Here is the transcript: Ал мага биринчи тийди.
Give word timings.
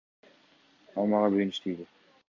Ал 0.97 1.05
мага 1.11 1.29
биринчи 1.37 1.61
тийди. 1.63 1.91